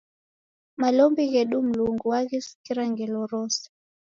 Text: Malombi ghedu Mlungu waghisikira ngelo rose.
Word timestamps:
Malombi 0.79 1.23
ghedu 1.33 1.57
Mlungu 1.67 2.05
waghisikira 2.13 2.83
ngelo 2.91 3.21
rose. 3.31 3.63